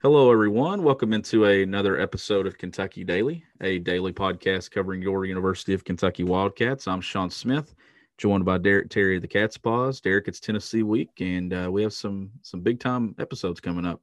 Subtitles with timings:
[0.00, 0.84] Hello, everyone.
[0.84, 6.22] Welcome into another episode of Kentucky Daily, a daily podcast covering your University of Kentucky
[6.22, 6.86] Wildcats.
[6.86, 7.74] I'm Sean Smith,
[8.16, 10.00] joined by Derek Terry of the Cats' Pause.
[10.02, 14.00] Derek, it's Tennessee week, and uh, we have some some big time episodes coming up.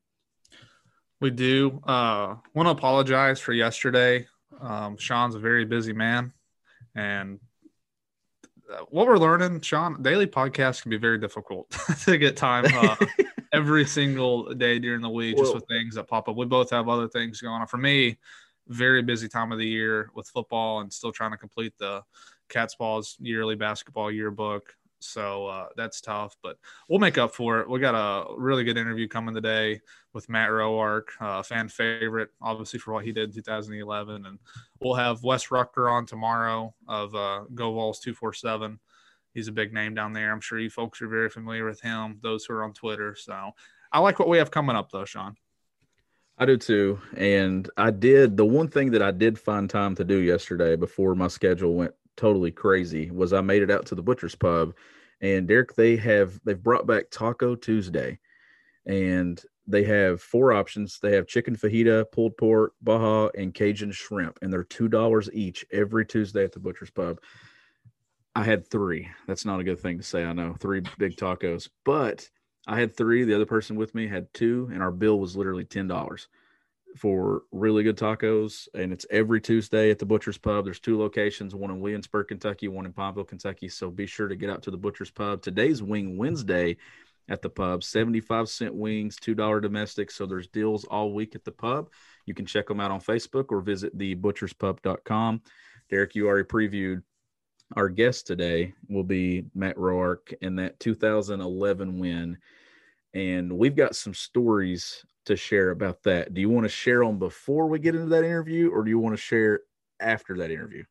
[1.21, 1.79] We do.
[1.85, 4.27] Uh, want to apologize for yesterday.
[4.59, 6.33] Um, Sean's a very busy man,
[6.93, 7.39] and
[8.69, 11.69] uh, what we're learning, Sean, daily podcasts can be very difficult
[12.03, 12.97] to get time uh,
[13.55, 16.35] every single day during the week, just Well- with things that pop up.
[16.35, 17.67] We both have other things going on.
[17.67, 18.17] For me,
[18.67, 22.03] very busy time of the year with football and still trying to complete the
[22.49, 24.75] Cats' Pause yearly basketball yearbook.
[24.99, 26.57] So uh, that's tough, but
[26.89, 27.69] we'll make up for it.
[27.69, 29.81] We got a really good interview coming today
[30.13, 34.39] with Matt Roark, uh, fan favorite, obviously for what he did in 2011, and
[34.79, 38.79] we'll have Wes Rucker on tomorrow of uh, Go Vols 247.
[39.35, 40.31] He's a big name down there.
[40.31, 42.19] I'm sure you folks are very familiar with him.
[42.23, 43.15] Those who are on Twitter.
[43.15, 43.51] So
[43.91, 45.35] I like what we have coming up, though, Sean.
[46.37, 46.99] I do too.
[47.15, 51.13] And I did the one thing that I did find time to do yesterday before
[51.15, 54.73] my schedule went totally crazy was I made it out to the butcher's pub
[55.21, 58.19] and Derek they have they've brought back Taco Tuesday
[58.85, 60.99] and they have four options.
[60.99, 65.65] They have chicken fajita, pulled pork, baja, and Cajun shrimp, and they're two dollars each
[65.71, 67.19] every Tuesday at the butcher's pub.
[68.35, 69.09] I had three.
[69.27, 70.25] That's not a good thing to say.
[70.25, 72.29] I know three big tacos, but
[72.67, 73.23] I had three.
[73.23, 76.27] The other person with me had two, and our bill was literally ten dollars
[76.97, 78.67] for really good tacos.
[78.73, 80.65] And it's every Tuesday at the Butcher's Pub.
[80.65, 83.69] There's two locations: one in Williamsburg, Kentucky, one in Pineville, Kentucky.
[83.69, 85.41] So be sure to get out to the Butcher's Pub.
[85.41, 86.75] Today's Wing Wednesday
[87.29, 87.85] at the pub.
[87.85, 90.11] Seventy-five cent wings, two dollar domestic.
[90.11, 91.89] So there's deals all week at the pub.
[92.25, 95.41] You can check them out on Facebook or visit thebutcherspub.com.
[95.89, 97.03] Derek, you already previewed
[97.75, 102.37] our guest today will be Matt Roark and that 2011 win.
[103.13, 106.33] And we've got some stories to share about that.
[106.33, 108.99] Do you want to share them before we get into that interview, or do you
[108.99, 109.61] want to share
[109.99, 110.83] after that interview?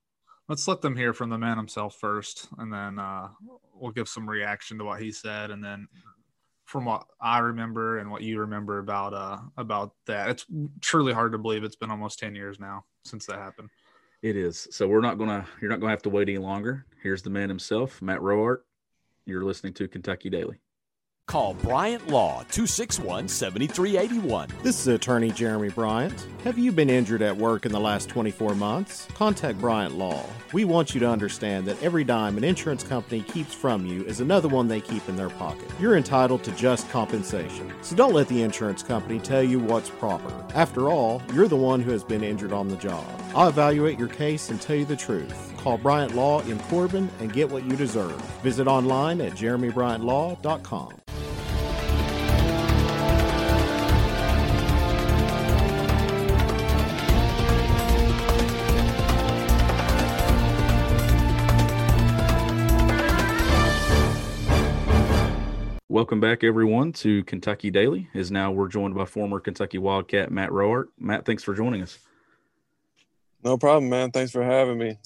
[0.49, 3.29] Let's let them hear from the man himself first, and then uh,
[3.75, 5.87] we'll give some reaction to what he said, and then
[6.65, 10.31] from what I remember and what you remember about uh about that.
[10.31, 10.47] It's
[10.81, 13.69] truly hard to believe it's been almost 10 years now since that happened.
[14.25, 14.67] It is.
[14.71, 16.87] So we're not gonna you're not gonna have to wait any longer.
[17.03, 18.61] Here's the man himself, Matt Roark.
[19.27, 20.61] You're listening to Kentucky Daily.
[21.27, 24.49] Call Bryant Law 261 7381.
[24.63, 26.29] This is attorney Jeremy Bryant.
[26.45, 29.09] Have you been injured at work in the last 24 months?
[29.15, 30.25] Contact Bryant Law.
[30.53, 34.21] We want you to understand that every dime an insurance company keeps from you is
[34.21, 35.69] another one they keep in their pocket.
[35.81, 37.73] You're entitled to just compensation.
[37.81, 40.33] So don't let the insurance company tell you what's proper.
[40.55, 43.05] After all, you're the one who has been injured on the job.
[43.35, 45.55] I'll evaluate your case and tell you the truth.
[45.57, 48.21] Call Bryant Law in Corbin and get what you deserve.
[48.43, 51.04] Visit online at jeremybryantlaw.com.
[66.05, 68.11] Welcome back, everyone, to Kentucky Daily.
[68.13, 70.89] Is now we're joined by former Kentucky Wildcat Matt Roark.
[70.99, 71.99] Matt, thanks for joining us.
[73.43, 74.11] No problem, man.
[74.11, 74.99] Thanks for having me.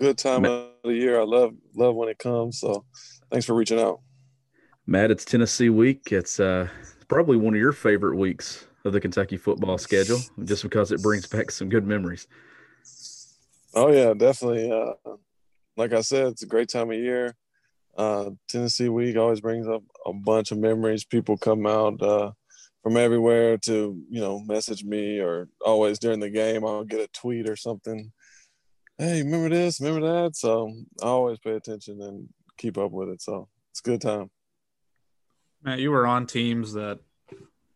[0.00, 1.20] Good time Ma- of the year.
[1.20, 2.58] I love love when it comes.
[2.58, 2.84] So
[3.30, 4.00] thanks for reaching out.
[4.84, 6.10] Matt, it's Tennessee week.
[6.10, 6.66] It's uh,
[7.06, 11.28] probably one of your favorite weeks of the Kentucky football schedule, just because it brings
[11.28, 12.26] back some good memories.
[13.74, 14.72] Oh yeah, definitely.
[14.72, 14.94] Uh,
[15.76, 17.36] like I said, it's a great time of year.
[17.96, 21.04] Uh, Tennessee week always brings up a bunch of memories.
[21.04, 22.32] People come out uh,
[22.82, 27.08] from everywhere to you know message me, or always during the game I'll get a
[27.08, 28.12] tweet or something.
[28.98, 29.80] Hey, remember this?
[29.80, 30.36] Remember that?
[30.36, 30.72] So
[31.02, 32.28] I always pay attention and
[32.58, 33.22] keep up with it.
[33.22, 34.30] So it's a good time.
[35.62, 36.98] Matt, you were on teams that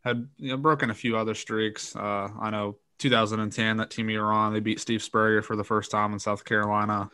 [0.04, 1.94] had you know, broken a few other streaks.
[1.96, 5.64] Uh, I know 2010, that team you were on, they beat Steve Spurrier for the
[5.64, 7.10] first time in South Carolina.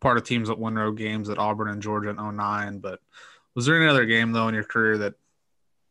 [0.00, 2.78] Part of teams that won road games at Auburn and Georgia in 09.
[2.78, 3.00] But
[3.54, 5.14] was there any other game, though, in your career that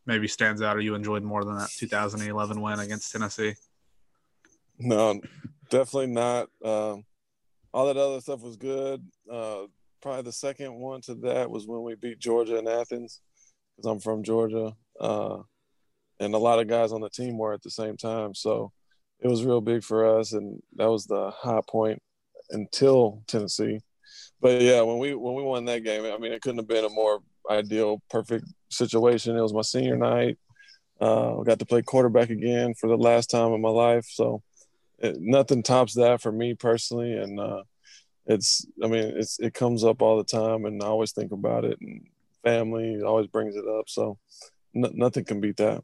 [0.06, 3.54] maybe stands out or you enjoyed more than that 2011 win against Tennessee?
[4.78, 5.20] No,
[5.68, 6.48] definitely not.
[6.64, 7.04] Um,
[7.72, 9.04] all that other stuff was good.
[9.30, 9.64] Uh,
[10.00, 13.20] probably the second one to that was when we beat Georgia in Athens,
[13.76, 15.38] because I'm from Georgia, uh,
[16.20, 18.34] and a lot of guys on the team were at the same time.
[18.34, 18.72] So
[19.20, 22.00] it was real big for us, and that was the high point
[22.50, 23.80] until Tennessee.
[24.40, 26.84] But yeah, when we when we won that game, I mean, it couldn't have been
[26.84, 27.20] a more
[27.50, 29.36] ideal, perfect situation.
[29.36, 30.38] It was my senior night.
[31.00, 34.42] Uh, I got to play quarterback again for the last time in my life, so
[34.98, 37.12] it, nothing tops that for me personally.
[37.12, 37.62] And uh,
[38.26, 41.64] it's, I mean, it's it comes up all the time, and I always think about
[41.64, 41.78] it.
[41.80, 42.06] And
[42.42, 44.18] family always brings it up, so
[44.74, 45.82] n- nothing can beat that.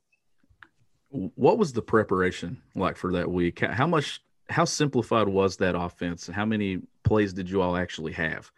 [1.10, 3.60] What was the preparation like for that week?
[3.60, 6.26] How much, how simplified was that offense?
[6.26, 8.50] How many plays did you all actually have?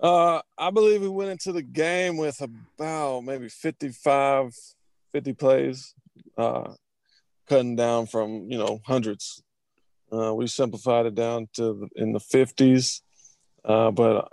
[0.00, 4.54] Uh, I believe we went into the game with about maybe 55,
[5.12, 5.94] 50 plays,
[6.36, 6.74] uh,
[7.48, 9.42] cutting down from, you know, hundreds.
[10.12, 13.00] Uh, we simplified it down to the, in the 50s,
[13.64, 14.28] uh, but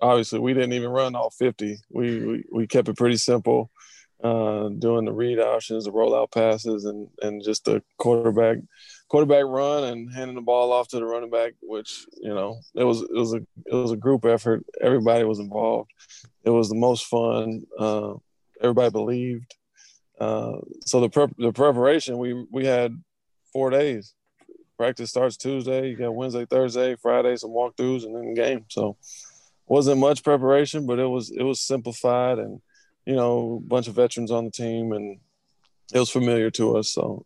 [0.00, 1.78] obviously we didn't even run all 50.
[1.90, 3.70] We, we, we kept it pretty simple,
[4.24, 8.58] uh, doing the read options, the rollout passes, and, and just the quarterback–
[9.14, 12.82] quarterback run and handing the ball off to the running back, which you know it
[12.82, 14.64] was it was a it was a group effort.
[14.80, 15.90] Everybody was involved.
[16.44, 17.62] It was the most fun.
[17.78, 18.14] Uh,
[18.60, 19.54] everybody believed.
[20.18, 23.00] Uh, so the prep, the preparation we we had
[23.52, 24.14] four days.
[24.76, 25.90] Practice starts Tuesday.
[25.90, 28.64] You got Wednesday, Thursday, Friday, some walkthroughs, and then the game.
[28.68, 28.96] So
[29.68, 32.60] wasn't much preparation, but it was it was simplified and
[33.06, 35.18] you know a bunch of veterans on the team and
[35.92, 36.90] it was familiar to us.
[36.90, 37.24] So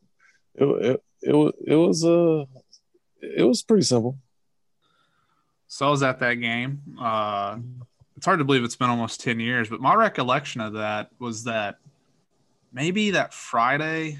[0.54, 2.44] it, it, it was it was uh
[3.20, 4.18] it was pretty simple.
[5.68, 6.80] So I was at that game.
[7.00, 7.58] Uh,
[8.16, 11.44] it's hard to believe it's been almost ten years, but my recollection of that was
[11.44, 11.78] that
[12.72, 14.18] maybe that Friday.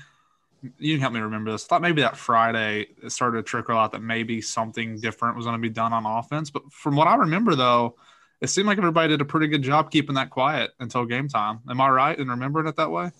[0.78, 1.64] You can help me remember this.
[1.64, 5.46] I thought maybe that Friday it started to trickle out that maybe something different was
[5.46, 6.50] going to be done on offense.
[6.50, 7.94] But from what I remember, though,
[8.40, 11.61] it seemed like everybody did a pretty good job keeping that quiet until game time.
[11.69, 13.11] Am I right in remembering it that way?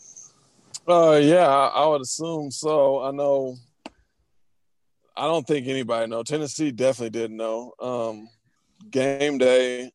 [0.87, 3.03] Uh, yeah, I would assume so.
[3.03, 3.57] I know
[5.19, 6.23] I don't think anybody know.
[6.23, 7.73] Tennessee definitely didn't know.
[7.81, 8.29] Um,
[8.89, 9.91] game day,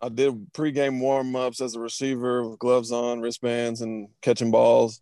[0.00, 5.00] I did pregame warm ups as a receiver with gloves on, wristbands, and catching balls.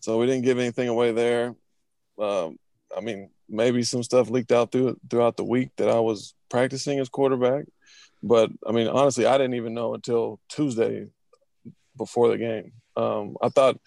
[0.00, 1.54] So we didn't give anything away there.
[2.18, 2.58] Um,
[2.96, 6.98] I mean, maybe some stuff leaked out through, throughout the week that I was practicing
[6.98, 7.66] as quarterback.
[8.24, 11.06] But I mean, honestly, I didn't even know until Tuesday
[11.96, 12.72] before the game.
[12.96, 13.80] Um, I thought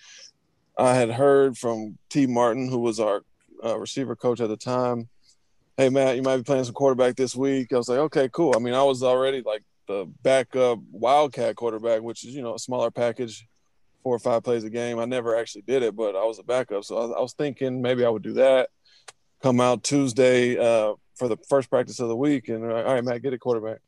[0.78, 3.24] I had heard from Tee Martin, who was our
[3.66, 5.10] uh, receiver coach at the time,
[5.78, 7.72] hey Matt, you might be playing some quarterback this week.
[7.72, 8.54] I was like, okay, cool.
[8.56, 12.60] I mean, I was already like the backup Wildcat quarterback, which is you know a
[12.60, 13.48] smaller package,
[14.04, 15.00] four or five plays a game.
[15.00, 17.34] I never actually did it, but I was a backup, so I was, I was
[17.34, 18.70] thinking maybe I would do that.
[19.44, 23.22] Come out Tuesday uh, for the first practice of the week, and all right, Matt,
[23.22, 23.80] get a quarterback.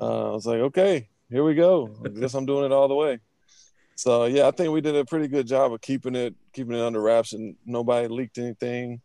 [0.00, 1.90] Uh, I was like, okay, here we go.
[2.04, 3.18] I guess I'm doing it all the way.
[3.96, 6.80] So yeah, I think we did a pretty good job of keeping it keeping it
[6.80, 9.00] under wraps, and nobody leaked anything.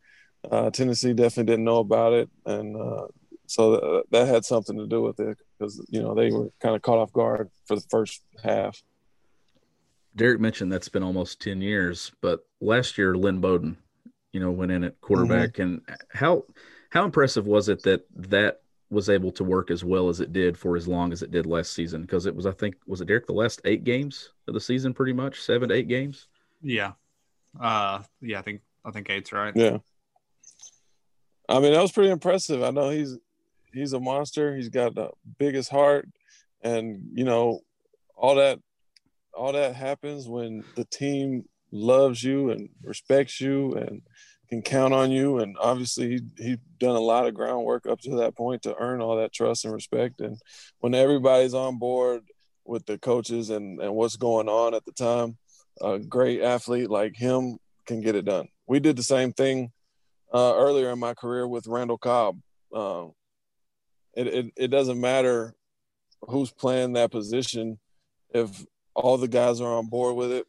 [0.50, 3.08] Uh, Tennessee definitely didn't know about it, and uh,
[3.46, 6.76] so th- that had something to do with it because you know they were kind
[6.76, 8.82] of caught off guard for the first half.
[10.16, 13.78] Derek mentioned that's been almost ten years, but last year Lynn Bowden,
[14.34, 15.62] you know, went in at quarterback, mm-hmm.
[15.62, 15.82] and
[16.14, 16.46] how
[16.90, 20.58] how impressive was it that that was able to work as well as it did
[20.58, 23.06] for as long as it did last season because it was I think was it
[23.06, 26.28] Derek the last eight games of the season pretty much seven to eight games.
[26.62, 26.94] Yeah,
[27.60, 29.56] uh, yeah, I think I think eight's right.
[29.56, 29.78] Yeah,
[31.48, 32.64] I mean that was pretty impressive.
[32.64, 33.18] I know he's
[33.74, 34.56] he's a monster.
[34.56, 36.08] He's got the biggest heart,
[36.62, 37.62] and you know
[38.16, 38.60] all that
[39.34, 44.02] all that happens when the team loves you and respects you and
[44.50, 45.40] can count on you.
[45.40, 49.02] And obviously, he he done a lot of groundwork up to that point to earn
[49.02, 50.22] all that trust and respect.
[50.22, 50.38] And
[50.80, 52.24] when everybody's on board
[52.66, 55.38] with the coaches and and what's going on at the time,
[55.82, 58.48] a great athlete like him can get it done.
[58.68, 59.72] We did the same thing
[60.34, 62.40] uh, earlier in my career with Randall Cobb.
[62.74, 63.08] Uh,
[64.16, 65.54] it, it it doesn't matter
[66.22, 67.80] who's playing that position
[68.34, 70.46] if all the guys are on board with it.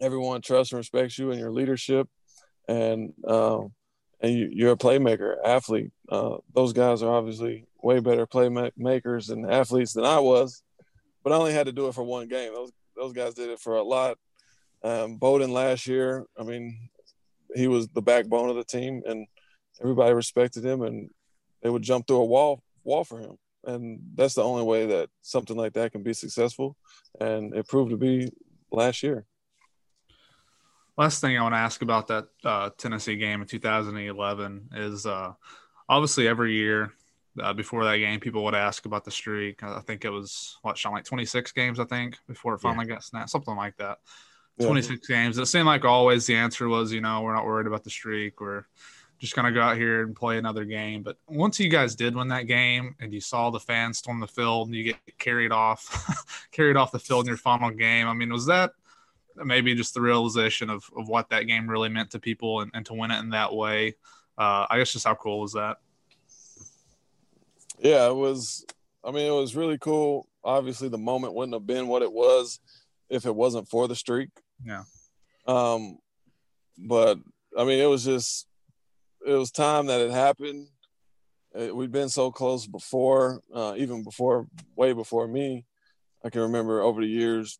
[0.00, 2.08] Everyone trusts and respects you and your leadership
[2.68, 3.72] and um,
[4.20, 5.90] and you, are a playmaker, athlete.
[6.08, 10.62] Uh, those guys are obviously way better playmakers and athletes than I was,
[11.22, 12.52] but I only had to do it for one game.
[12.52, 14.18] Those those guys did it for a lot.
[14.82, 16.90] Um, Bowden last year, I mean,
[17.54, 19.26] he was the backbone of the team, and
[19.80, 21.10] everybody respected him, and
[21.62, 23.36] they would jump through a wall wall for him.
[23.64, 26.76] And that's the only way that something like that can be successful,
[27.20, 28.30] and it proved to be
[28.70, 29.26] last year.
[30.98, 35.32] Last thing I want to ask about that uh, Tennessee game in 2011 is uh,
[35.88, 36.92] obviously every year
[37.40, 39.62] uh, before that game, people would ask about the streak.
[39.62, 42.94] I think it was what Sean, like 26 games, I think, before it finally yeah.
[42.94, 43.98] got snapped, something like that.
[44.60, 45.16] 26 yeah.
[45.16, 45.38] games.
[45.38, 48.40] It seemed like always the answer was, you know, we're not worried about the streak.
[48.40, 48.64] We're
[49.20, 51.04] just gonna go out here and play another game.
[51.04, 54.26] But once you guys did win that game and you saw the fans storm the
[54.26, 58.14] field and you get carried off, carried off the field in your final game, I
[58.14, 58.72] mean, was that
[59.44, 62.84] maybe just the realization of, of what that game really meant to people and, and
[62.86, 63.94] to win it in that way.
[64.36, 65.78] Uh, I guess just how cool was that?
[67.80, 68.64] Yeah, it was.
[69.04, 70.28] I mean, it was really cool.
[70.44, 72.60] Obviously, the moment wouldn't have been what it was
[73.08, 74.30] if it wasn't for the streak.
[74.64, 74.82] Yeah.
[75.46, 75.98] Um,
[76.76, 77.18] but
[77.56, 78.46] I mean, it was just
[79.26, 80.68] it was time that it happened.
[81.54, 85.64] It, we'd been so close before, uh, even before, way before me.
[86.24, 87.58] I can remember over the years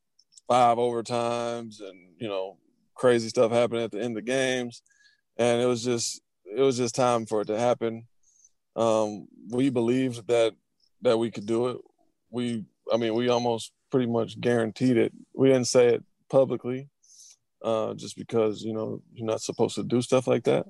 [0.48, 2.56] five overtimes and you know
[2.94, 4.82] crazy stuff happening at the end of games,
[5.36, 8.06] and it was just it was just time for it to happen.
[8.74, 10.54] Um, we believed that
[11.02, 11.78] that we could do it.
[12.30, 15.12] We, I mean, we almost pretty much guaranteed it.
[15.34, 16.88] We didn't say it publicly,
[17.62, 20.66] uh, just because you know you're not supposed to do stuff like that.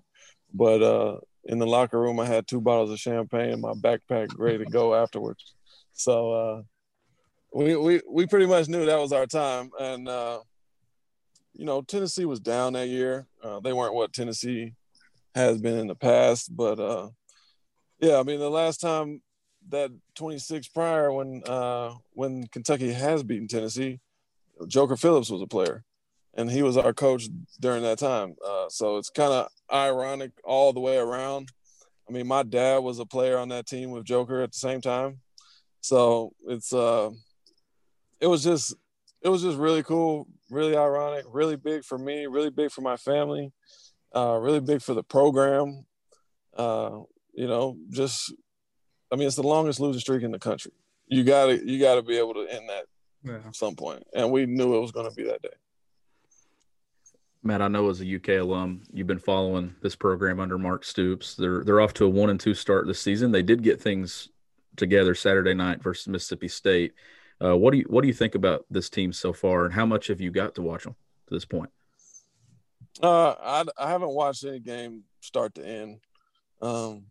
[0.53, 4.29] But uh, in the locker room, I had two bottles of champagne in my backpack,
[4.39, 5.55] ready to go afterwards.
[5.93, 6.63] So uh,
[7.53, 10.41] we we we pretty much knew that was our time, and uh,
[11.55, 13.27] you know Tennessee was down that year.
[13.43, 14.75] Uh, they weren't what Tennessee
[15.35, 17.09] has been in the past, but uh,
[18.01, 19.23] yeah, I mean the last time
[19.71, 24.01] that 26 prior when uh, when Kentucky has beaten Tennessee,
[24.67, 25.85] Joker Phillips was a player,
[26.35, 27.29] and he was our coach
[27.61, 28.37] during that time.
[28.47, 31.51] Uh, so it's kind of ironic all the way around.
[32.09, 34.81] I mean, my dad was a player on that team with Joker at the same
[34.81, 35.21] time,
[35.81, 37.11] so it's uh
[38.21, 38.75] it was just
[39.23, 42.97] it was just really cool, really ironic, really big for me, really big for my
[42.97, 43.53] family,
[44.15, 45.85] uh, really big for the program.
[46.57, 47.01] Uh,
[47.35, 48.33] you know, just
[49.13, 50.73] I mean, it's the longest losing streak in the country.
[51.07, 52.85] You gotta you gotta be able to end that
[53.25, 53.39] yeah.
[53.47, 55.49] at some point, and we knew it was going to be that day.
[57.43, 61.35] Matt, I know as a UK alum, you've been following this program under Mark Stoops.
[61.35, 63.33] They're they're off to a one and two start this season.
[63.33, 64.29] They did get things
[64.77, 66.93] together Saturday night versus Mississippi State.
[67.43, 69.87] Uh, what do you what do you think about this team so far, and how
[69.87, 70.97] much have you got to watch them
[71.29, 71.71] to this point?
[73.03, 76.01] Uh, I, I haven't watched any game start to end.
[76.61, 77.05] Um,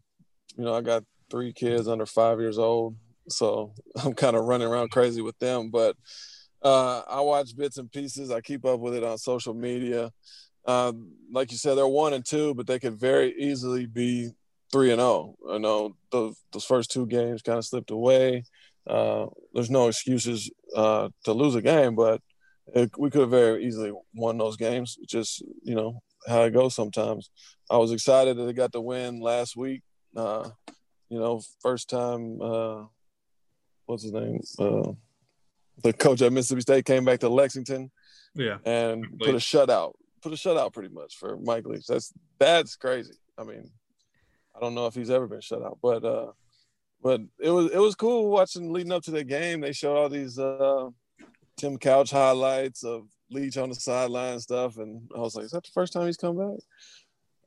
[0.57, 2.95] you know, I got three kids under five years old,
[3.29, 5.69] so I'm kind of running around crazy with them.
[5.69, 5.95] But
[6.61, 8.31] uh, I watch bits and pieces.
[8.31, 10.11] I keep up with it on social media.
[10.65, 10.91] Uh,
[11.31, 14.31] like you said, they're one and two, but they could very easily be
[14.71, 15.35] three and zero.
[15.45, 15.55] Oh.
[15.55, 18.43] I know those, those first two games kind of slipped away.
[18.87, 22.21] Uh, there's no excuses uh, to lose a game, but
[22.73, 24.97] it, we could have very easily won those games.
[25.07, 27.29] Just you know how it goes sometimes.
[27.69, 29.81] I was excited that they got the win last week.
[30.15, 30.49] Uh,
[31.09, 32.41] you know, first time.
[32.41, 32.83] Uh,
[33.85, 34.41] what's his name?
[34.59, 34.91] Uh,
[35.83, 37.91] the coach at Mississippi State came back to Lexington.
[38.35, 39.93] Yeah, and put a shutout.
[40.21, 41.87] Put a shutout pretty much for Mike Leach.
[41.87, 43.13] That's that's crazy.
[43.37, 43.69] I mean,
[44.55, 46.31] I don't know if he's ever been shut out, but uh,
[47.01, 49.61] but it was it was cool watching leading up to the game.
[49.61, 50.89] They showed all these uh,
[51.57, 55.63] Tim Couch highlights of Leach on the sideline stuff, and I was like, "Is that
[55.63, 56.59] the first time he's come back?"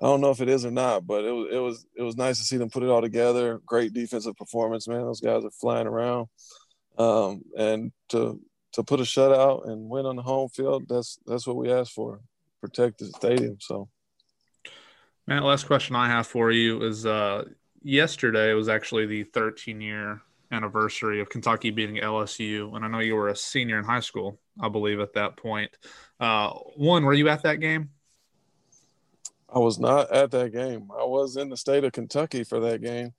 [0.02, 2.16] I don't know if it is or not, but it was it was it was
[2.16, 3.60] nice to see them put it all together.
[3.66, 5.02] Great defensive performance, man.
[5.02, 6.28] Those guys are flying around,
[6.98, 8.40] um, and to
[8.72, 11.92] to put a shutout and win on the home field, that's that's what we asked
[11.92, 12.20] for.
[12.62, 13.58] Protect the stadium.
[13.60, 13.88] So,
[15.26, 17.44] man, last question I have for you is uh,
[17.82, 20.22] yesterday was actually the 13 year
[20.52, 24.38] anniversary of Kentucky beating LSU, and I know you were a senior in high school,
[24.60, 25.70] I believe, at that point.
[26.18, 27.90] Uh, one, were you at that game?
[29.52, 30.88] I was not at that game.
[30.92, 33.14] I was in the state of Kentucky for that game.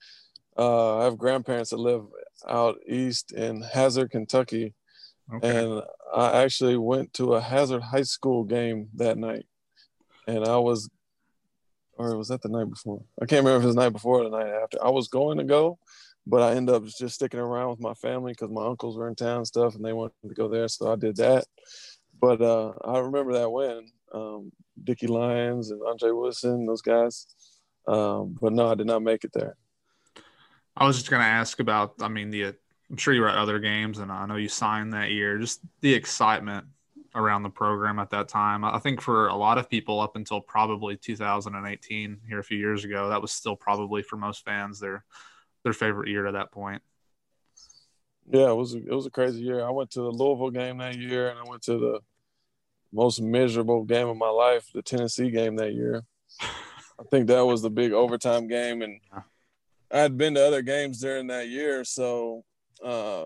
[0.58, 2.04] Uh, I have grandparents that live
[2.48, 4.74] out east in Hazard, Kentucky,
[5.34, 5.64] okay.
[5.64, 5.82] and
[6.14, 9.46] I actually went to a Hazard High School game that night,
[10.28, 10.90] and I was
[12.02, 13.04] or was that the night before?
[13.22, 14.84] I can't remember if it was the night before or the night after.
[14.84, 15.80] I was going to go,
[16.26, 19.16] but I ended up just sticking around with my family because my uncles were in
[19.16, 21.46] town and stuff, and they wanted to go there, so I did that.
[22.20, 24.52] But uh, I remember that win, um,
[24.84, 27.28] Dicky Lyons and Andre Woodson, those guys.
[27.88, 29.56] Um, but no, I did not make it there.
[30.78, 31.96] I was just going to ask about.
[32.00, 32.54] I mean, the
[32.90, 35.38] I'm sure you were at other games, and I know you signed that year.
[35.38, 36.66] Just the excitement
[37.16, 38.64] around the program at that time.
[38.64, 42.86] I think for a lot of people up until probably 2018 here a few years
[42.86, 45.04] ago, that was still probably for most fans their
[45.64, 46.82] their favorite year to that point.
[48.30, 49.66] Yeah, it was a, it was a crazy year.
[49.66, 52.00] I went to the Louisville game that year, and I went to the
[52.94, 56.04] most miserable game of my life, the Tennessee game that year.
[56.42, 59.00] I think that was the big overtime game, and
[59.92, 62.44] I had been to other games during that year, so
[62.84, 63.26] uh,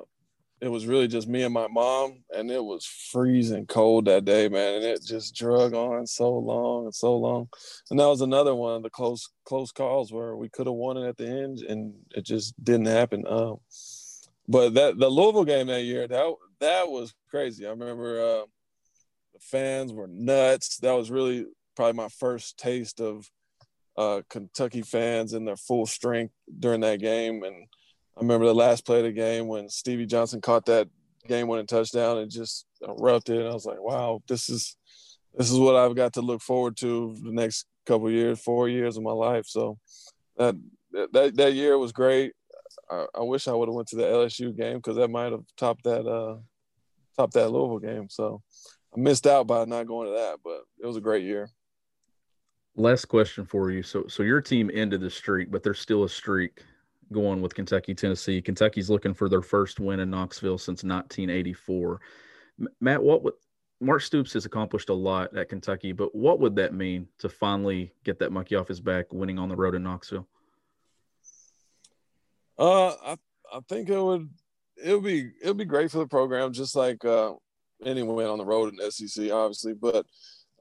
[0.65, 4.49] it was really just me and my mom, and it was freezing cold that day,
[4.49, 7.47] man, and it just drug on so long and so long,
[7.89, 10.97] and that was another one of the close close calls where we could have won
[10.97, 13.25] it at the end, and it just didn't happen.
[13.27, 13.59] Um,
[14.47, 17.65] but that the Louisville game that year, that that was crazy.
[17.65, 18.45] I remember uh,
[19.33, 20.77] the fans were nuts.
[20.77, 21.45] That was really
[21.75, 23.29] probably my first taste of
[23.97, 27.43] uh, Kentucky fans in their full strength during that game.
[27.43, 27.67] And
[28.17, 30.87] I remember the last play of the game when Stevie Johnson caught that
[31.27, 33.39] game-winning touchdown and just erupted.
[33.39, 34.77] And I was like, "Wow, this is
[35.33, 38.95] this is what I've got to look forward to the next couple years, four years
[38.95, 39.77] of my life." So
[40.37, 40.55] that
[41.11, 42.33] that that year was great.
[42.89, 45.43] I, I wish I would have went to the LSU game because that might have
[45.57, 46.37] topped that uh
[47.17, 48.09] topped that Louisville game.
[48.09, 48.41] So
[48.95, 51.49] I missed out by not going to that, but it was a great year.
[52.77, 53.83] Last question for you.
[53.83, 56.61] So, so your team ended the streak, but there's still a streak
[57.11, 58.41] going with Kentucky, Tennessee.
[58.41, 62.01] Kentucky's looking for their first win in Knoxville since 1984.
[62.79, 63.33] Matt, what would
[63.81, 67.91] Mark Stoops has accomplished a lot at Kentucky, but what would that mean to finally
[68.03, 70.27] get that monkey off his back, winning on the road in Knoxville?
[72.57, 73.17] Uh, I
[73.53, 74.29] I think it would
[74.81, 77.33] it would be it would be great for the program, just like uh,
[77.83, 79.73] any win on the road in SEC, obviously.
[79.73, 80.05] But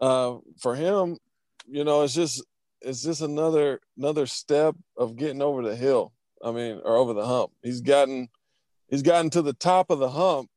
[0.00, 1.16] uh, for him,
[1.66, 2.44] you know, it's just
[2.80, 6.12] it's just another another step of getting over the hill.
[6.44, 7.52] I mean, or over the hump.
[7.62, 8.28] He's gotten
[8.88, 10.50] he's gotten to the top of the hump,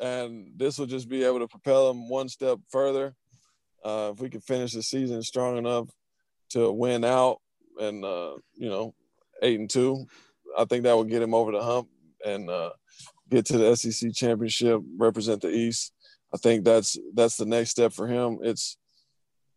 [0.00, 3.14] and this will just be able to propel him one step further.
[3.84, 5.88] Uh, if we can finish the season strong enough
[6.50, 7.38] to win out,
[7.80, 8.94] and uh, you know,
[9.42, 10.06] eight and two,
[10.56, 11.88] I think that would get him over the hump
[12.24, 12.70] and uh,
[13.30, 15.92] get to the SEC championship, represent the East.
[16.34, 18.38] I think that's that's the next step for him.
[18.42, 18.76] It's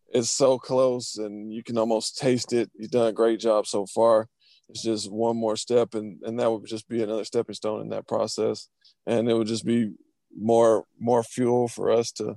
[0.08, 2.70] it's so close, and you can almost taste it.
[2.78, 4.28] He's done a great job so far.
[4.68, 7.88] It's just one more step, and and that would just be another stepping stone in
[7.90, 8.68] that process,
[9.06, 9.92] and it would just be
[10.36, 12.36] more more fuel for us to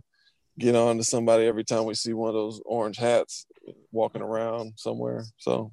[0.57, 3.45] get on to somebody every time we see one of those orange hats
[3.91, 5.23] walking around somewhere.
[5.37, 5.71] So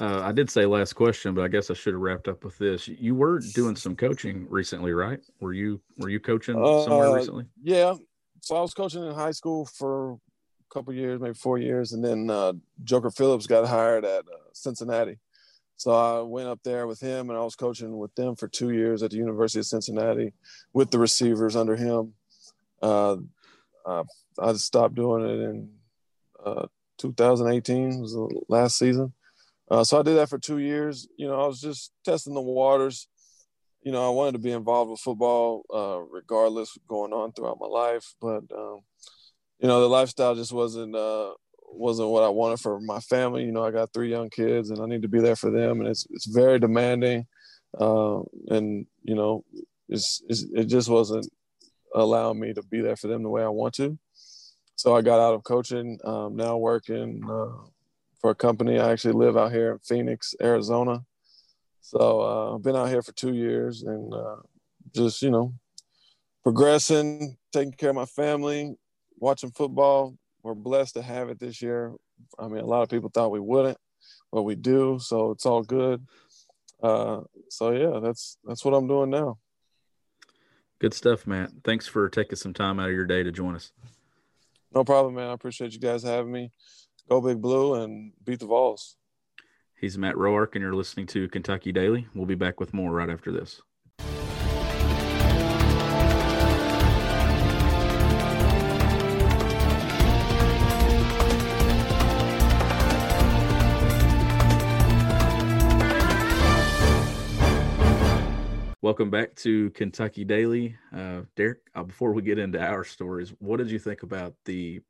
[0.00, 2.56] uh, I did say last question, but I guess I should have wrapped up with
[2.58, 2.86] this.
[2.86, 5.20] You were doing some coaching recently, right?
[5.40, 7.44] Were you were you coaching somewhere uh, recently?
[7.62, 7.94] Yeah.
[8.40, 10.18] So I was coaching in high school for
[10.68, 12.52] couple years, maybe four years, and then uh,
[12.84, 15.18] Joker Phillips got hired at uh, Cincinnati.
[15.76, 18.70] So I went up there with him, and I was coaching with them for two
[18.70, 20.32] years at the University of Cincinnati
[20.72, 22.14] with the receivers under him.
[22.82, 23.16] Uh,
[23.86, 25.70] I stopped doing it in
[26.44, 26.66] uh,
[26.98, 29.12] 2018 was the last season
[29.70, 31.06] uh, so I did that for two years.
[31.16, 33.08] You know, I was just testing the waters.
[33.82, 37.66] You know, I wanted to be involved with football, uh, regardless going on throughout my
[37.66, 38.14] life.
[38.20, 38.80] But um,
[39.60, 41.32] you know, the lifestyle just wasn't uh,
[41.70, 43.44] wasn't what I wanted for my family.
[43.44, 45.80] You know, I got three young kids, and I need to be there for them,
[45.80, 47.26] and it's it's very demanding.
[47.78, 49.44] Uh, and you know,
[49.88, 51.28] it's, it's it just wasn't
[51.94, 53.98] allowing me to be there for them the way I want to.
[54.76, 55.98] So I got out of coaching.
[56.04, 57.68] Um, now working uh,
[58.20, 58.78] for a company.
[58.78, 61.04] I actually live out here in Phoenix, Arizona.
[61.80, 64.36] So uh, I've been out here for two years and uh,
[64.94, 65.54] just, you know,
[66.42, 68.76] progressing, taking care of my family,
[69.20, 70.16] watching football.
[70.42, 71.92] We're blessed to have it this year.
[72.38, 73.78] I mean, a lot of people thought we wouldn't,
[74.32, 74.98] but we do.
[75.00, 76.06] So it's all good.
[76.82, 79.38] Uh, so yeah, that's that's what I'm doing now.
[80.78, 81.50] Good stuff, Matt.
[81.64, 83.72] Thanks for taking some time out of your day to join us.
[84.72, 85.28] No problem, man.
[85.28, 86.52] I appreciate you guys having me
[87.08, 88.96] go big blue and beat the Vols.
[89.74, 92.06] He's Matt Roark, and you're listening to Kentucky Daily.
[92.14, 93.62] We'll be back with more right after this.
[108.88, 110.74] Welcome back to Kentucky Daily.
[110.96, 114.80] Uh, Derek, uh, before we get into our stories, what did you think about the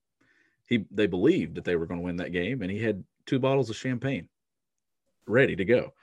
[0.66, 3.40] he they believed that they were going to win that game, and he had two
[3.40, 4.28] bottles of champagne
[5.26, 5.94] ready to go.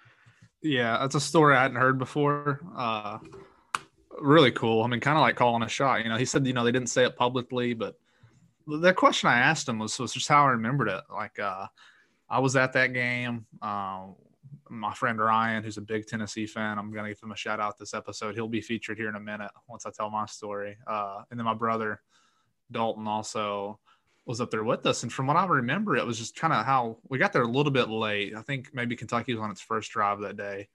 [0.62, 2.60] Yeah, that's a story I hadn't heard before.
[2.76, 3.20] Uh,
[4.20, 4.84] really cool.
[4.84, 6.04] I mean, kind of like calling a shot.
[6.04, 7.96] You know, he said you know they didn't say it publicly, but
[8.68, 11.04] the question I asked him was was just how I remembered it.
[11.10, 11.68] Like, uh,
[12.30, 13.46] I was at that game.
[13.62, 14.16] Um,
[14.70, 17.78] my friend Ryan, who's a big Tennessee fan, I'm gonna give him a shout out
[17.78, 18.36] this episode.
[18.36, 20.78] He'll be featured here in a minute once I tell my story.
[20.88, 22.02] Uh, and then my brother
[22.72, 23.80] Dalton also
[24.26, 25.04] was up there with us.
[25.04, 27.48] And from what I remember, it was just kind of how we got there a
[27.48, 28.34] little bit late.
[28.36, 30.68] I think maybe Kentucky was on its first drive that day.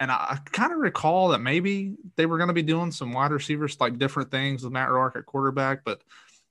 [0.00, 3.12] And I, I kind of recall that maybe they were going to be doing some
[3.12, 5.84] wide receivers, like different things with Matt Roark at quarterback.
[5.84, 6.02] But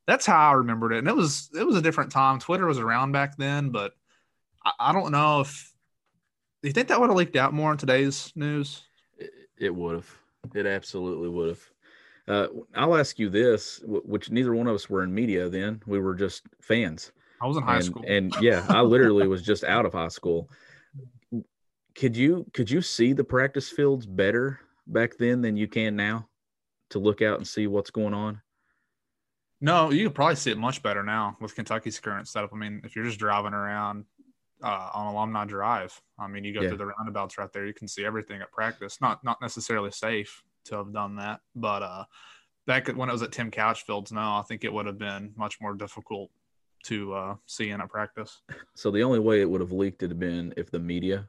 [0.05, 0.99] that's how I remembered it.
[0.99, 2.39] And it was it was a different time.
[2.39, 3.93] Twitter was around back then, but
[4.63, 5.73] I, I don't know if
[6.61, 8.83] do you think that would have leaked out more in today's news?
[9.17, 10.09] It, it would have.
[10.55, 11.69] It absolutely would have.
[12.27, 15.81] Uh, I'll ask you this, which neither one of us were in media then.
[15.85, 17.11] We were just fans.
[17.41, 18.03] I was in high and, school.
[18.07, 20.49] And yeah, I literally was just out of high school.
[21.95, 26.27] Could you could you see the practice fields better back then than you can now
[26.89, 28.41] to look out and see what's going on?
[29.59, 32.51] No, you could probably see it much better now with Kentucky's current setup.
[32.53, 34.05] I mean, if you're just driving around
[34.63, 36.69] uh, on Alumni Drive, I mean, you go Yeah.
[36.69, 38.99] through the roundabouts right there, you can see everything at practice.
[39.01, 42.05] Not not necessarily safe to have done that, but uh,
[42.65, 45.59] back when it was at Tim Couchfield's, no, I think it would have been much
[45.61, 46.29] more difficult
[46.85, 48.41] to uh, see in a practice.
[48.75, 51.27] So the only way it would have leaked it had been if the media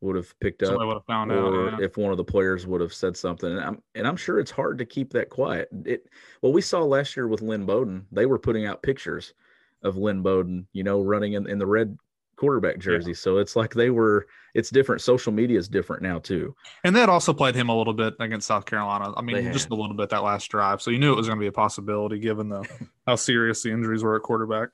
[0.00, 1.38] would have picked So up would have found out.
[1.38, 1.76] or yeah.
[1.80, 3.50] if one of the players would have said something.
[3.50, 5.68] And I'm and I'm sure it's hard to keep that quiet.
[5.84, 6.06] It
[6.42, 9.34] well, we saw last year with Lynn Bowden, they were putting out pictures
[9.82, 11.96] of Lynn Bowden, you know, running in, in the red
[12.38, 13.12] quarterback jersey.
[13.12, 15.02] So it's like they were it's different.
[15.02, 16.54] Social media is different now too.
[16.84, 19.12] And that also played him a little bit against South Carolina.
[19.16, 19.52] I They mean, had.
[19.52, 20.80] just a little bit that last drive.
[20.80, 22.66] So you knew it was going to be a possibility given the
[23.06, 24.70] how serious the injuries were at quarterback.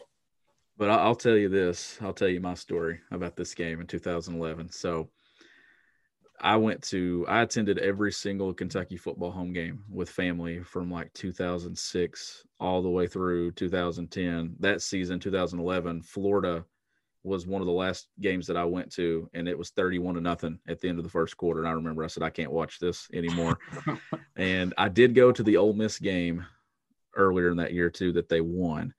[0.76, 1.98] But I'll tell you this.
[2.02, 4.70] I'll tell you my story about this game in 2011.
[4.72, 5.08] So
[6.40, 11.12] I went to, I attended every single Kentucky football home game with family from like
[11.14, 14.56] 2006 all the way through 2010.
[14.60, 16.64] That season, 2011, Florida
[17.24, 20.20] was one of the last games that I went to, and it was 31 to
[20.20, 21.60] nothing at the end of the first quarter.
[21.60, 23.58] And I remember I said, I can't watch this anymore.
[24.36, 26.44] and I did go to the Ole Miss game
[27.16, 28.92] earlier in that year too that they won.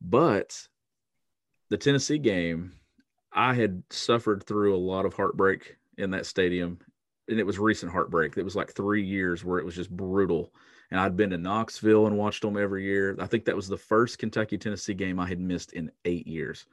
[0.00, 0.60] But
[1.70, 2.72] the Tennessee game,
[3.32, 6.80] I had suffered through a lot of heartbreak in that stadium.
[7.28, 8.36] And it was recent heartbreak.
[8.36, 10.52] It was like three years where it was just brutal.
[10.90, 13.16] And I'd been to Knoxville and watched them every year.
[13.20, 16.66] I think that was the first Kentucky Tennessee game I had missed in eight years.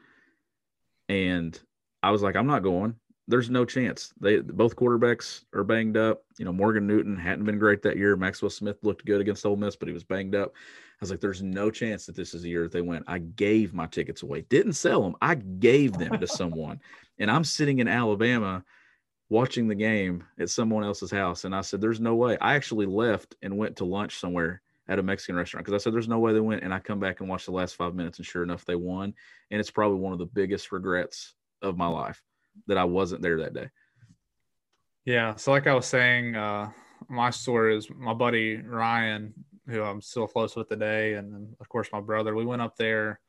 [1.10, 1.60] And
[2.02, 2.96] I was like, I'm not going.
[3.28, 4.14] There's no chance.
[4.20, 6.24] They both quarterbacks are banged up.
[6.38, 8.16] You know, Morgan Newton hadn't been great that year.
[8.16, 10.54] Maxwell Smith looked good against Ole Miss, but he was banged up.
[10.56, 13.04] I was like, there's no chance that this is the year that they win.
[13.08, 14.42] I gave my tickets away.
[14.50, 15.16] Didn't sell them.
[15.22, 16.80] I gave them to someone.
[17.20, 18.64] And I'm sitting in Alabama
[19.30, 21.46] watching the game at someone else's house.
[21.46, 22.38] And I said, there's no way.
[22.42, 25.94] I actually left and went to lunch somewhere at a Mexican restaurant because I said,
[25.94, 26.64] there's no way they went.
[26.64, 28.18] And I come back and watch the last five minutes.
[28.18, 29.14] And sure enough, they won.
[29.52, 32.22] And it's probably one of the biggest regrets of my life
[32.68, 33.70] that I wasn't there that day.
[35.06, 35.36] Yeah.
[35.36, 36.72] So, like I was saying, uh,
[37.08, 39.34] my story is my buddy Ryan,
[39.68, 42.36] who I'm still close with today, and of course my brother.
[42.36, 43.20] We went up there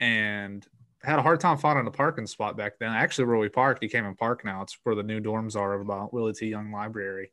[0.00, 0.66] and
[1.02, 2.90] had a hard time finding a parking spot back then.
[2.90, 4.62] Actually, where we parked, you came and park now.
[4.62, 6.46] It's where the new dorms are over by Willie T.
[6.46, 7.30] Young Library.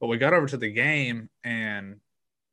[0.00, 1.96] But we got over to the game, and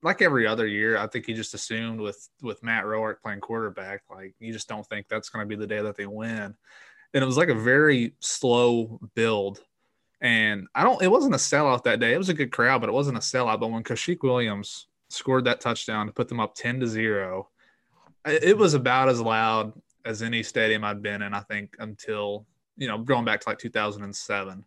[0.03, 4.03] like every other year, I think he just assumed with with Matt Roark playing quarterback,
[4.09, 6.55] like you just don't think that's going to be the day that they win.
[7.13, 9.63] And it was like a very slow build.
[10.19, 12.13] And I don't, it wasn't a sellout that day.
[12.13, 13.59] It was a good crowd, but it wasn't a sellout.
[13.59, 17.49] But when CoShik Williams scored that touchdown to put them up 10 to 0,
[18.25, 19.73] it it was about as loud
[20.05, 22.45] as any stadium I'd been in, I think, until,
[22.77, 24.65] you know, going back to like 2007.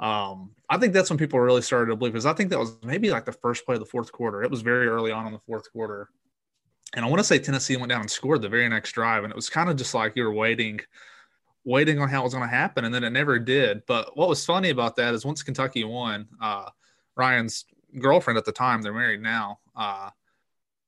[0.00, 2.76] Um, I think that's when people really started to believe because I think that was
[2.84, 4.42] maybe like the first play of the fourth quarter.
[4.42, 6.08] It was very early on in the fourth quarter.
[6.94, 9.24] And I want to say Tennessee went down and scored the very next drive.
[9.24, 10.80] And it was kind of just like you were waiting,
[11.64, 12.84] waiting on how it was going to happen.
[12.84, 13.82] And then it never did.
[13.86, 16.70] But what was funny about that is once Kentucky won, uh,
[17.16, 17.64] Ryan's
[17.98, 20.10] girlfriend at the time, they're married now, uh,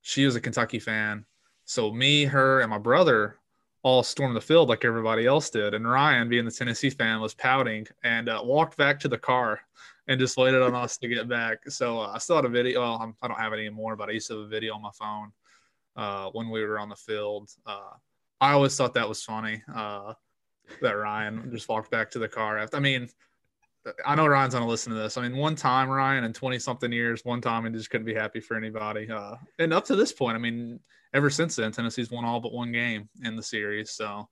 [0.01, 1.25] she was a Kentucky fan.
[1.65, 3.37] So me, her, and my brother
[3.83, 5.73] all stormed the field like everybody else did.
[5.73, 9.59] And Ryan, being the Tennessee fan, was pouting and uh, walked back to the car
[10.07, 11.59] and just waited on us to get back.
[11.69, 12.81] So uh, I still had a video.
[12.81, 14.81] Well, I'm, I don't have it anymore, but I used to have a video on
[14.81, 15.31] my phone
[15.95, 17.49] uh, when we were on the field.
[17.65, 17.93] Uh,
[18.39, 20.13] I always thought that was funny uh,
[20.81, 22.57] that Ryan just walked back to the car.
[22.57, 23.09] After, I mean,
[24.05, 25.17] I know Ryan's gonna listen to this.
[25.17, 28.13] I mean, one time Ryan in 20 something years, one time and just couldn't be
[28.13, 29.09] happy for anybody.
[29.09, 30.79] Uh, and up to this point, I mean,
[31.13, 33.91] ever since then, Tennessee's won all but one game in the series.
[33.91, 34.27] So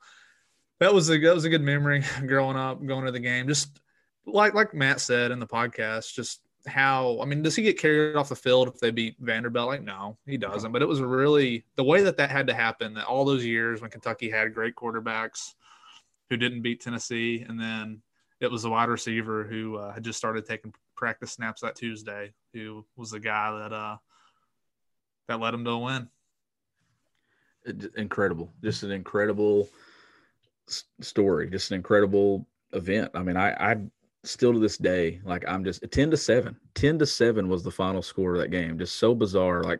[0.80, 3.48] that was a that was a good memory growing up, going to the game.
[3.48, 3.80] Just
[4.26, 8.16] like like Matt said in the podcast, just how I mean, does he get carried
[8.16, 9.68] off the field if they beat Vanderbilt?
[9.68, 10.72] Like, no, he doesn't.
[10.72, 12.94] But it was really the way that that had to happen.
[12.94, 15.54] That all those years when Kentucky had great quarterbacks
[16.30, 18.02] who didn't beat Tennessee, and then
[18.40, 22.34] it was the wide receiver who uh, had just started taking practice snaps that Tuesday,
[22.54, 23.98] who was the guy that uh,
[25.28, 26.10] that led him to a win.
[27.98, 29.70] Incredible just an incredible
[31.02, 33.76] story just an incredible event i mean i i
[34.24, 37.72] still to this day like i'm just 10 to 7 10 to 7 was the
[37.72, 39.80] final score of that game just so bizarre like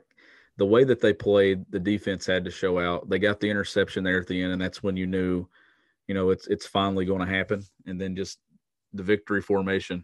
[0.60, 3.10] the way that they played, the defense had to show out.
[3.10, 5.48] They got the interception there at the end, and that's when you knew,
[6.08, 7.64] you know, it's it's finally going to happen.
[7.88, 8.40] And then just
[8.94, 10.04] the victory formation.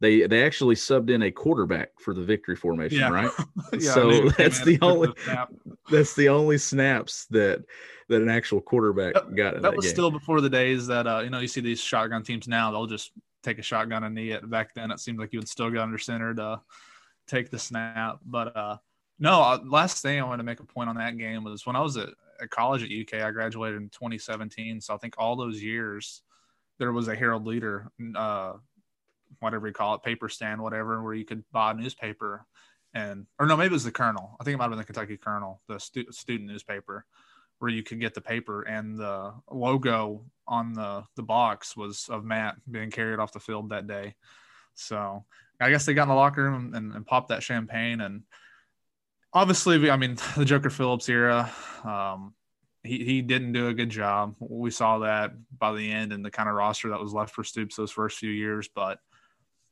[0.00, 3.10] They they actually subbed in a quarterback for the victory formation, Yeah.
[3.10, 3.30] right?
[3.72, 5.46] Yeah, so knew it came that's the only the
[5.90, 7.64] that's the only snaps that
[8.08, 9.94] that an actual quarterback That- got in that that, was game.
[9.94, 12.86] still before the days that uh, you know you see these shotgun teams now they'll
[12.86, 14.48] just take a shotgun and knee it.
[14.50, 16.60] Back then it seemed like you would still get under center to
[17.26, 18.18] take the snap.
[18.24, 18.76] But uh,
[19.18, 21.76] no, uh, last thing I wanted to make a point on that game was when
[21.76, 22.08] I was at,
[22.42, 23.22] at college at UK.
[23.22, 26.22] I graduated in 2017, so I think all those years
[26.78, 28.54] there was a Herald Leader, uh,
[29.38, 32.44] whatever you call it, paper stand, whatever, where you could buy a newspaper.
[32.92, 34.36] And or no, maybe it was the Kernel.
[34.40, 37.06] I think it might have been the Kentucky Kernel, the stu- student newspaper
[37.60, 42.24] where you could get the paper and the logo on the the box was of
[42.24, 44.14] Matt being carried off the field that day.
[44.74, 45.24] So
[45.60, 48.22] I guess they got in the locker room and, and popped that champagne and
[49.32, 51.52] obviously I mean the Joker Phillips era
[51.84, 52.34] um
[52.82, 54.36] he, he didn't do a good job.
[54.38, 57.44] We saw that by the end and the kind of roster that was left for
[57.44, 58.70] Stoops those first few years.
[58.74, 59.00] But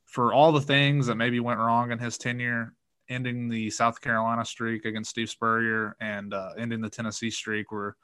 [0.09, 2.73] for all the things that maybe went wrong in his tenure,
[3.09, 7.95] ending the South Carolina streak against Steve Spurrier and uh, ending the Tennessee streak were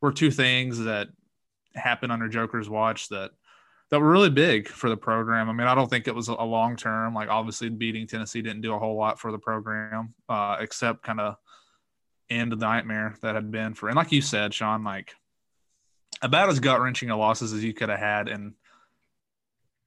[0.00, 1.08] were two things that
[1.74, 3.30] happened under Joker's watch that
[3.90, 5.48] that were really big for the program.
[5.48, 7.14] I mean, I don't think it was a long term.
[7.14, 11.20] Like obviously, beating Tennessee didn't do a whole lot for the program, uh, except kind
[11.20, 11.36] of
[12.30, 13.88] end the nightmare that had been for.
[13.88, 15.14] And like you said, Sean, like
[16.22, 18.54] about as gut wrenching a losses as you could have had in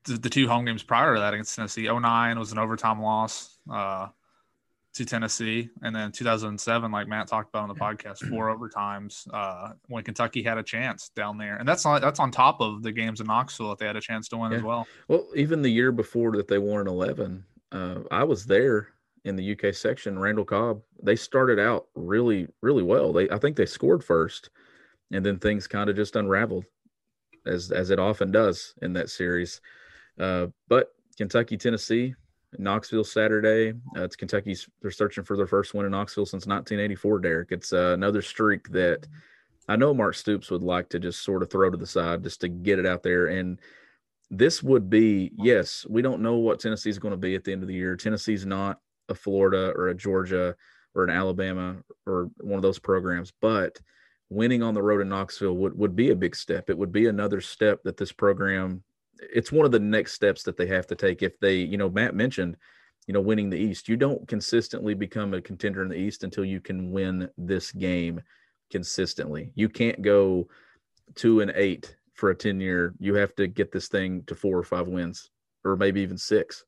[0.08, 1.88] the, the two home games prior to that against Tennessee.
[1.88, 3.58] 09 was an overtime loss.
[3.70, 4.08] Uh,
[4.98, 9.74] to Tennessee, and then 2007, like Matt talked about on the podcast, four overtimes uh,
[9.88, 12.92] when Kentucky had a chance down there, and that's on that's on top of the
[12.92, 14.88] games in Knoxville that they had a chance to win as well.
[15.08, 18.90] Well, even the year before that they won in 11, uh, I was there
[19.24, 20.18] in the UK section.
[20.18, 23.14] Randall Cobb, they started out really, really well.
[23.14, 24.50] They, I think they scored first,
[25.12, 26.66] and then things kind of just unraveled,
[27.46, 29.62] as as it often does in that series.
[30.20, 32.16] Uh, but Kentucky, Tennessee,
[32.58, 33.74] Knoxville Saturday.
[33.96, 34.68] Uh, it's Kentucky's.
[34.82, 37.20] They're searching for their first win in Knoxville since 1984.
[37.20, 39.06] Derek, it's uh, another streak that
[39.68, 42.42] I know Mark Stoops would like to just sort of throw to the side just
[42.42, 43.60] to get it out there and
[44.30, 47.62] this would be yes we don't know what tennessee's going to be at the end
[47.62, 50.56] of the year tennessee's not a florida or a georgia
[50.96, 53.80] or an alabama or one of those programs but
[54.30, 57.08] winning on the road in knoxville would, would be a big step it would be
[57.08, 58.84] another step that this program
[59.22, 61.90] it's one of the next steps that they have to take if they you know
[61.90, 62.58] matt mentioned
[63.08, 63.90] you know winning the east.
[63.90, 68.22] You don't consistently become a contender in the east until you can win this game
[68.70, 69.52] consistently.
[69.56, 70.50] You can't go
[71.16, 74.58] two and eight for a 10 year you have to get this thing to four
[74.58, 75.30] or five wins
[75.64, 76.66] or maybe even six.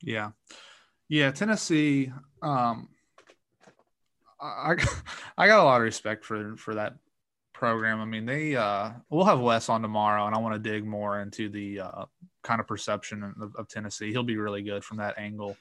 [0.00, 0.30] Yeah,
[1.08, 1.30] yeah.
[1.30, 2.10] Tennessee,
[2.40, 2.88] um,
[4.40, 4.76] I
[5.36, 6.94] I got a lot of respect for for that
[7.62, 8.00] program.
[8.00, 11.20] I mean, they uh, we'll have Wes on tomorrow, and I want to dig more
[11.20, 12.04] into the uh,
[12.42, 14.10] kind of perception of, of Tennessee.
[14.10, 15.56] He'll be really good from that angle,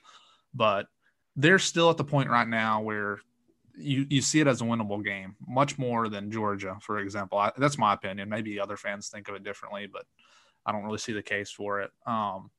[0.51, 0.87] but
[1.35, 3.19] they're still at the point right now where
[3.77, 7.37] you you see it as a winnable game, much more than Georgia, for example.
[7.37, 8.29] I, that's my opinion.
[8.29, 10.05] Maybe other fans think of it differently, but
[10.65, 11.91] I don't really see the case for it.
[12.07, 12.49] Um,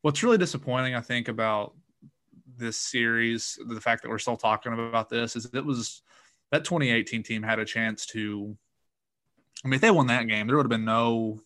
[0.00, 1.74] what's really disappointing, I think, about
[2.56, 6.00] this series, the fact that we're still talking about this, is it was
[6.52, 8.56] that 2018 team had a chance to.
[9.64, 11.40] I mean, if they won that game, there would have been no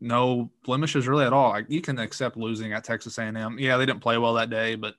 [0.00, 1.50] no blemishes really at all.
[1.50, 3.58] Like you can accept losing at Texas A&M.
[3.58, 4.94] Yeah, they didn't play well that day, but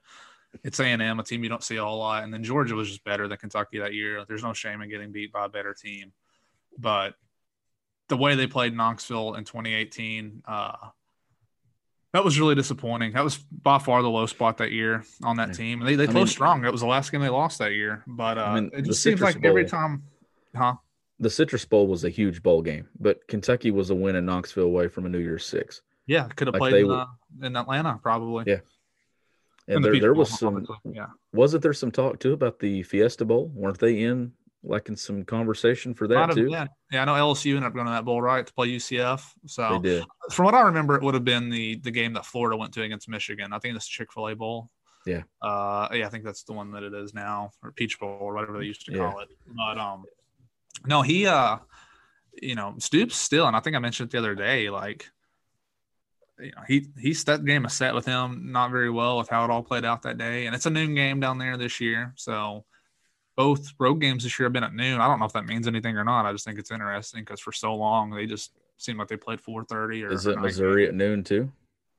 [0.63, 2.23] it's A&M, a team you don't see a whole lot.
[2.23, 4.23] And then Georgia was just better than Kentucky that year.
[4.25, 6.13] There's no shame in getting beat by a better team,
[6.77, 7.15] but
[8.07, 10.71] the way they played Knoxville in 2018, uh,
[12.13, 13.11] that was really disappointing.
[13.13, 15.53] That was by far the low spot that year on that Yeah.
[15.55, 15.79] team.
[15.81, 16.65] They they I closed mean- strong.
[16.65, 19.03] It was the last game they lost that year, but uh, I mean, it just
[19.03, 20.03] seems like every time,
[20.55, 20.75] huh?
[21.19, 24.65] The citrus bowl was a huge bowl game but kentucky was a win in knoxville
[24.65, 27.05] away from a new year's six Yeah, could have Like played in, uh,
[27.41, 28.43] in Atlanta probably.
[28.45, 28.59] Yeah.
[29.67, 31.07] and And the there, there Bowl, was some obviously, yeah.
[31.33, 35.23] wasn't there some talk too about the fiesta bowl weren't they in like in some
[35.23, 36.67] conversation for that too been.
[36.91, 39.21] Yeah, I know LSU ended up going to that bowl right to play UCF.
[39.45, 42.25] So they did from what I remember, it would have been the the game that
[42.25, 43.53] Florida went to against Michigan.
[43.53, 44.69] I think it's Chick Fil A Bowl.
[45.05, 45.21] Yeah.
[45.41, 48.33] Uh, yeah, I think that's the one that it is now, or Peach Bowl, or
[48.33, 49.11] whatever they used to Yeah.
[49.11, 49.29] call it.
[49.55, 50.05] But um,
[50.85, 51.57] no, he uh,
[52.41, 55.09] you know, Stoops still, and I think I mentioned it the other day, like.
[56.37, 59.45] You know, he he that game is set with him not very well with how
[59.45, 62.11] it all played out that day, and it's a noon game down there this year.
[62.17, 62.65] So
[63.35, 64.99] both road games this year have been at noon.
[64.99, 66.25] I don't know if that means anything or not.
[66.25, 69.41] I just think it's interesting because for so long they just seemed like they played
[69.41, 71.51] 4:30 or is it missouri at noon too.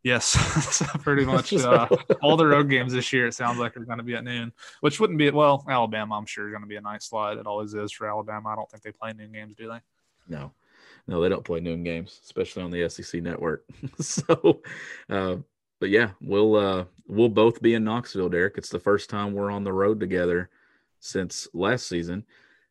[0.07, 0.25] Yes,
[0.77, 1.89] so pretty much uh,
[2.23, 3.27] all the road games this year.
[3.27, 5.65] It sounds like are going to be at noon, which wouldn't be well.
[5.69, 7.39] Alabama, I'm sure, is going to be a night slot.
[7.39, 8.51] It always is for Alabama.
[8.51, 9.81] I don't think they play noon games, do they?
[10.29, 10.53] No,
[11.09, 13.65] no, they don't play noon games, especially on the SEC network.
[13.99, 14.61] so,
[15.11, 15.39] uh,
[15.81, 18.59] but yeah, we'll uh, we'll both be in Knoxville, Derek.
[18.59, 20.51] It's the first time we're on the road together
[21.01, 22.25] since last season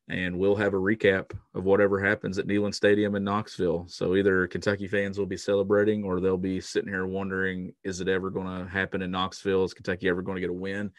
[0.08, 3.86] and we'll have a recap of whatever happens at Neyland Stadium in Knoxville.
[3.88, 8.08] So either Kentucky fans will be celebrating or they'll be sitting here wondering, is it
[8.08, 9.64] ever going to happen in Knoxville?
[9.64, 10.92] Is Kentucky ever going to get a win?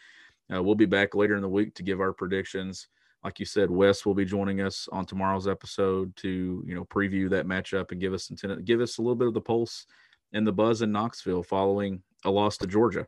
[0.53, 2.87] Uh, we'll be back later in the week to give our predictions.
[3.23, 7.29] Like you said, Wes will be joining us on tomorrow's episode to you know preview
[7.31, 9.85] that matchup and give us some give us a little bit of the pulse
[10.33, 13.07] and the buzz in Knoxville following a loss to Georgia.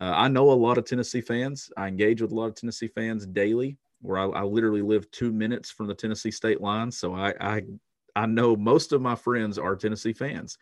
[0.00, 1.70] Uh, I know a lot of Tennessee fans.
[1.76, 5.32] I engage with a lot of Tennessee fans daily where I, I, literally live two
[5.32, 6.90] minutes from the Tennessee state line.
[6.90, 7.62] So I, I,
[8.14, 10.58] I know most of my friends are Tennessee fans.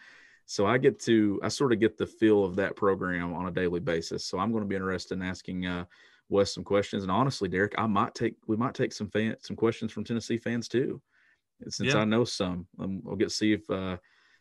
[0.46, 3.50] So I get to, I sort of get the feel of that program on a
[3.50, 4.26] daily basis.
[4.26, 5.84] So I'm going to be interested in asking uh,
[6.28, 7.02] Wes some questions.
[7.02, 10.36] And honestly, Derek, I might take, we might take some fan, some questions from Tennessee
[10.36, 11.00] fans too,
[11.68, 12.00] since yeah.
[12.00, 12.66] I know some.
[12.78, 13.96] Um, we'll get see if, uh,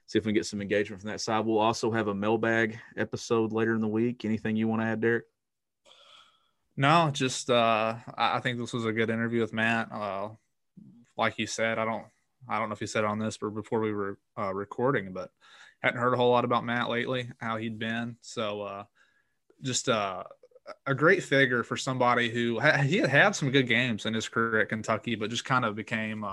[0.07, 1.45] see if we can get some engagement from that side.
[1.45, 4.25] We'll also have a mailbag episode later in the week.
[4.25, 5.25] Anything you want to add, Derek?
[6.75, 9.91] No, just uh, I think this was a good interview with Matt.
[9.91, 10.29] Uh,
[11.15, 12.05] like you said, I don't
[12.49, 15.29] I don't know if you said on this, but before we were uh, recording, but
[15.81, 18.17] hadn't heard a whole lot about Matt lately, how he'd been.
[18.21, 18.83] So uh,
[19.61, 20.23] just uh,
[20.85, 24.27] a great figure for somebody who ha- he had had some good games in his
[24.27, 26.23] career at Kentucky, but just kind of became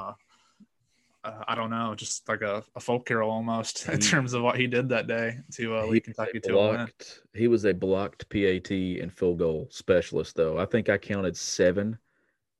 [1.23, 4.43] uh, I don't know, just like a, a folk hero almost he, in terms of
[4.43, 6.89] what he did that day to uh, lead Kentucky to a win.
[7.35, 10.59] He was a blocked PAT and field goal specialist, though.
[10.59, 11.99] I think I counted seven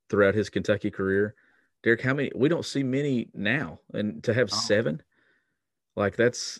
[0.09, 1.35] throughout his Kentucky career.
[1.83, 2.31] Derek, how many?
[2.35, 4.55] We don't see many now, and to have oh.
[4.55, 5.01] seven,
[5.95, 6.59] like that's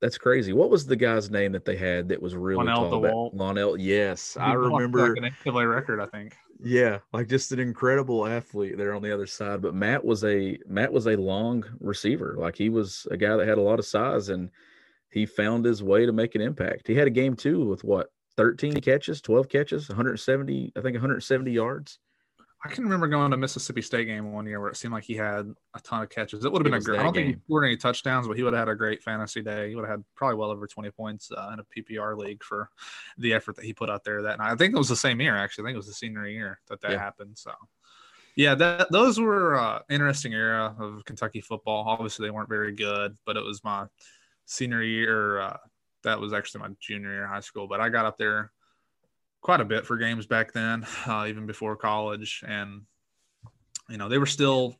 [0.00, 0.52] that's crazy.
[0.52, 3.02] What was the guy's name that they had that was really Lonnell tall?
[3.02, 3.30] DeWalt.
[3.34, 5.08] Lonnell, yes, he I remember.
[5.08, 6.36] Like an NCAA record, I think.
[6.60, 9.62] Yeah, like just an incredible athlete there on the other side.
[9.62, 12.34] But Matt was a Matt was a long receiver.
[12.38, 14.50] Like he was a guy that had a lot of size, and
[15.10, 16.86] he found his way to make an impact.
[16.86, 21.50] He had a game too with what 13 catches, 12 catches, 170, I think 170
[21.50, 21.98] yards.
[22.64, 25.14] I can remember going to Mississippi State game one year where it seemed like he
[25.14, 26.44] had a ton of catches.
[26.44, 26.98] It would have been a great.
[26.98, 27.26] I don't game.
[27.26, 29.68] think he scored any touchdowns, but he would have had a great fantasy day.
[29.68, 32.68] He would have had probably well over 20 points uh, in a PPR league for
[33.16, 34.50] the effort that he put out there that night.
[34.50, 35.62] I think it was the same year actually.
[35.62, 36.98] I think it was the senior year that that yeah.
[36.98, 37.38] happened.
[37.38, 37.52] So,
[38.34, 41.84] yeah, that those were uh, interesting era of Kentucky football.
[41.86, 43.86] Obviously, they weren't very good, but it was my
[44.46, 45.40] senior year.
[45.40, 45.56] Uh,
[46.02, 47.68] that was actually my junior year in high school.
[47.68, 48.50] But I got up there
[49.48, 52.44] quite a bit for games back then, uh, even before college.
[52.46, 52.82] And,
[53.88, 54.76] you know, they were still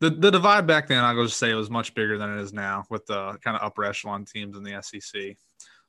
[0.00, 2.42] the, the divide back then, I will just say it was much bigger than it
[2.42, 5.38] is now with the kind of upper echelon teams in the SEC.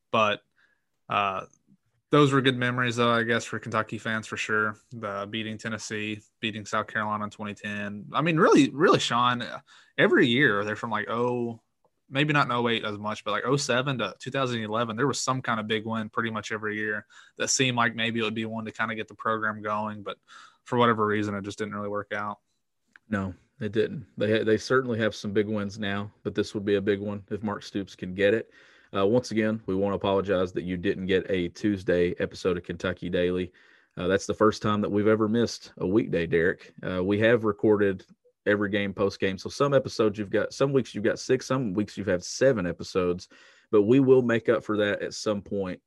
[0.10, 0.40] But
[1.10, 1.42] uh,
[2.12, 4.78] those were good memories, though, I guess, for Kentucky fans for sure.
[4.94, 8.06] The beating Tennessee, beating South Carolina in 2010.
[8.14, 9.44] I mean, really, really, Sean,
[9.98, 11.60] every year they're from like, oh,
[12.12, 15.60] maybe not in 08 as much, but like 07 to 2011, there was some kind
[15.60, 17.06] of big win pretty much every year
[17.38, 20.04] that seemed like maybe it would be one to kind of get the program going.
[20.04, 20.18] But
[20.66, 22.40] for whatever reason, it just didn't really work out.
[23.10, 24.06] No, it didn't.
[24.18, 27.24] They they certainly have some big wins now, but this would be a big one
[27.32, 28.52] if Mark Stoops can get it.
[28.96, 32.64] Uh, once again, we want to apologize that you didn't get a Tuesday episode of
[32.64, 33.52] Kentucky Daily.
[33.98, 36.74] Uh, that's the first time that we've ever missed a weekday, Derek.
[36.86, 38.06] Uh, we have recorded
[38.46, 39.38] every game post game.
[39.38, 42.66] So some episodes you've got some weeks you've got six, some weeks you've had seven
[42.66, 43.28] episodes,
[43.72, 45.80] but we will make up for that at some point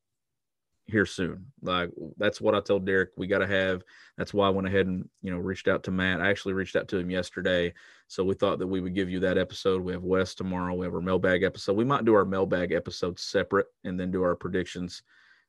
[0.87, 1.47] here soon.
[1.63, 3.83] Like that's what I told Derek we got to have.
[4.19, 6.21] That's why I went ahead and you know reached out to Matt.
[6.21, 7.73] I actually reached out to him yesterday,
[8.07, 9.83] so we thought that we would give you that episode.
[9.83, 10.75] We have Wes tomorrow.
[10.75, 11.77] We have our mailbag episode.
[11.77, 15.03] We might do our mailbag episode separate and then do our predictions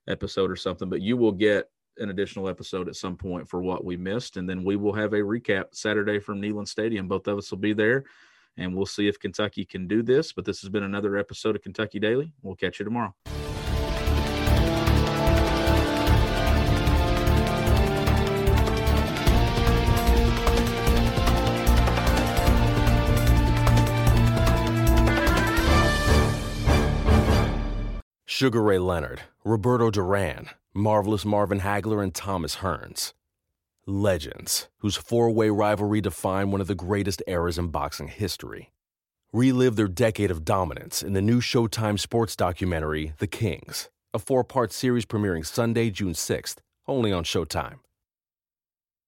[0.08, 0.90] episode or something.
[0.90, 4.38] But you will get an additional episode at some point for what we missed.
[4.38, 7.08] And then we will have a recap Saturday from Neyland Stadium.
[7.08, 8.06] Both of us will be there
[8.58, 10.34] and we'll see if Kentucky can do this.
[10.34, 12.34] But this has been another episode of Kentucky Daily.
[12.42, 13.14] We'll catch you tomorrow.
[28.38, 33.14] Sugar Ray Leonard, Roberto Duran, Marvelous Marvin Hagler, and Thomas Hearns.
[33.88, 38.74] Legends, whose four way rivalry defined one of the greatest eras in boxing history.
[39.32, 44.44] Relive their decade of dominance in the new Showtime sports documentary, The Kings, a four
[44.44, 46.58] part series premiering Sunday, June 6th,
[46.90, 47.80] only on Showtime.